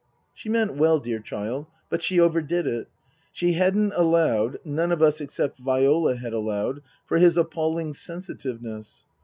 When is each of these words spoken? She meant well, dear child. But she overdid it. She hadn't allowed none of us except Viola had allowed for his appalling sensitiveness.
She 0.33 0.49
meant 0.49 0.77
well, 0.77 0.99
dear 0.99 1.19
child. 1.19 1.67
But 1.87 2.01
she 2.01 2.19
overdid 2.19 2.65
it. 2.65 2.89
She 3.31 3.53
hadn't 3.53 3.93
allowed 3.95 4.57
none 4.65 4.91
of 4.91 4.99
us 5.03 5.21
except 5.21 5.59
Viola 5.59 6.15
had 6.15 6.33
allowed 6.33 6.81
for 7.05 7.19
his 7.19 7.37
appalling 7.37 7.93
sensitiveness. 7.93 9.05